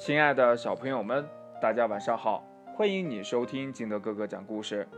[0.00, 1.28] 亲爱的小朋友们，
[1.60, 2.42] 大家晚上好！
[2.74, 4.88] 欢迎你收听金德哥哥讲故事。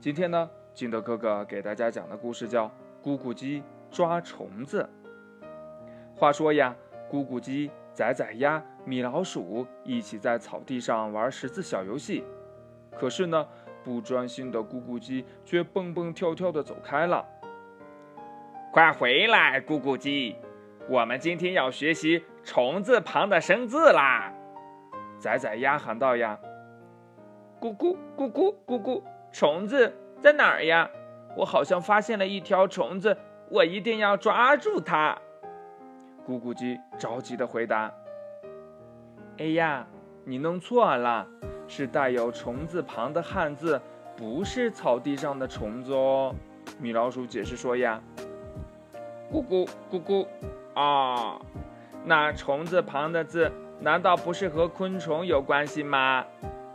[0.00, 2.66] 今天呢，金德哥哥给大家讲的故事叫
[3.00, 4.82] 《咕咕鸡抓虫子》。
[6.18, 6.74] 话说呀，
[7.08, 12.24] 咕咕鸡、仔仔鸭、米老鼠一起在草地上玩识字小游戏，
[12.98, 13.46] 可是呢，
[13.84, 17.24] 不专心的咕咕鸡却蹦蹦跳跳的走开了。
[18.72, 20.34] 快回来，咕咕鸡！
[20.88, 24.32] 我们今天要学习虫字旁的生字啦！
[25.20, 26.38] 仔仔鸭喊道：“呀，
[27.60, 30.90] 咕咕咕咕咕咕，虫子在哪儿呀？
[31.36, 33.14] 我好像发现了一条虫子，
[33.50, 35.16] 我一定要抓住它。”
[36.26, 37.92] 咕咕鸡着急的回答
[39.36, 39.86] ：“哎呀，
[40.24, 41.26] 你弄错了，
[41.68, 43.78] 是带有虫字旁的汉字，
[44.16, 46.34] 不是草地上的虫子哦。”
[46.80, 48.00] 米老鼠解释说：“呀，
[49.30, 50.26] 咕咕咕咕，
[50.72, 51.38] 啊，
[52.06, 56.24] 那虫字旁的字。”难道不是和昆虫有关系吗？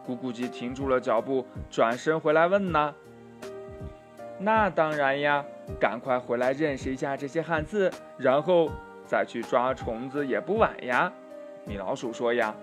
[0.07, 2.93] 咕咕鸡停住了脚步，转身回来问呢。
[4.39, 5.45] 那当然呀，
[5.79, 8.69] 赶快回来认识一下这些汉字，然后
[9.05, 11.11] 再去抓虫子也不晚呀。
[11.65, 12.53] 米老鼠说呀。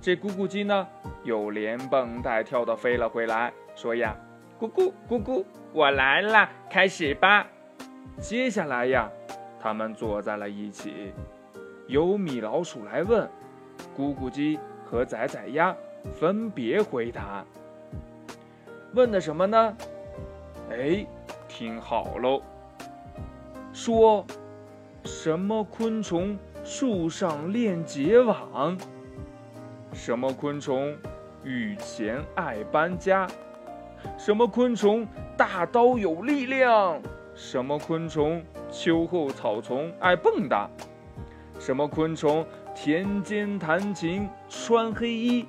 [0.00, 0.88] 这咕咕鸡呢，
[1.22, 4.16] 又连蹦带跳的飞了回来，说呀
[4.58, 7.46] ：“咕咕咕咕，我来了，开始吧。”
[8.18, 9.08] 接下来呀，
[9.60, 11.12] 他们坐在了一起。
[11.92, 13.28] 由米老鼠来问，
[13.94, 15.76] 咕咕鸡和仔仔鸭
[16.18, 17.44] 分别回答。
[18.94, 19.76] 问的什么呢？
[20.70, 21.06] 哎，
[21.46, 22.40] 听好喽。
[23.74, 24.24] 说，
[25.04, 28.74] 什么昆虫树上练结网？
[29.92, 30.96] 什么昆虫
[31.44, 33.28] 雨前爱搬家？
[34.16, 35.06] 什么昆虫
[35.36, 36.98] 大刀有力量？
[37.34, 40.66] 什么昆虫秋后草丛爱蹦跶？
[41.58, 45.46] 什么昆虫田间弹琴穿黑衣？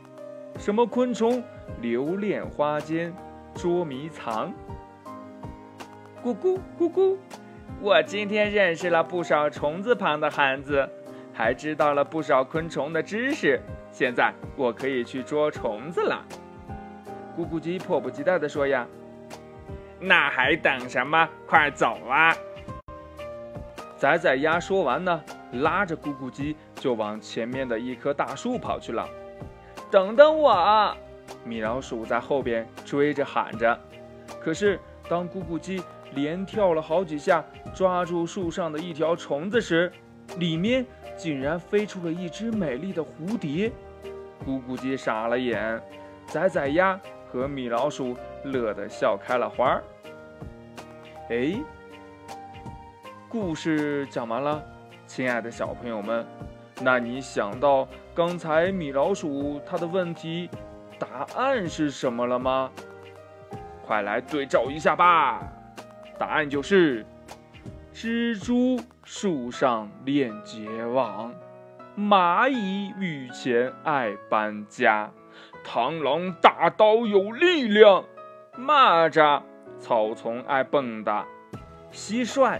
[0.58, 1.44] 什么昆虫
[1.82, 3.12] 留恋花间
[3.56, 4.54] 捉迷藏？
[6.24, 7.18] 咕咕咕咕，
[7.82, 10.88] 我今天认识了不少虫字旁的汉字，
[11.34, 13.60] 还知道了不少昆虫的知识。
[13.92, 16.24] 现在我可以去捉虫子了。
[17.38, 18.88] 咕咕鸡迫不及待地说：“呀，
[20.00, 21.28] 那还等什么？
[21.48, 22.36] 快走啊！”
[24.04, 25.24] 仔仔鸭说完呢。
[25.62, 29.08] 拉着咕咕鸡就往前面的一棵大树跑去了。
[29.90, 30.50] 等等我！
[30.50, 30.98] 啊
[31.46, 33.80] 米老鼠在后边追着喊着。
[34.42, 34.78] 可是
[35.08, 35.82] 当咕咕鸡
[36.16, 37.42] 连跳了好几下，
[37.74, 39.90] 抓住树上的一条虫子时，
[40.38, 40.86] 里面
[41.16, 43.72] 竟然飞出了一只美丽的蝴蝶。
[44.46, 45.82] 咕咕鸡傻了眼，
[46.26, 47.00] 仔仔鸭
[47.32, 49.82] 和米老鼠乐得笑开了花。
[51.30, 51.56] 哎，
[53.34, 54.64] 故事讲完了。
[55.08, 56.24] 亲爱的小朋友们，
[56.84, 60.48] 那你想到刚才米老鼠他的问题
[61.00, 62.70] 答案是什么了吗？
[63.84, 65.42] 快来对照一下吧！
[66.20, 67.04] 答案就是：
[67.92, 71.34] 蜘蛛树上练结网，
[71.98, 75.10] 蚂蚁雨前爱搬家，
[75.66, 78.06] 螳螂大刀有力量，
[78.56, 79.42] 蚂蚱
[79.80, 81.26] 草丛爱蹦跶，
[81.92, 82.60] 蟋蟀。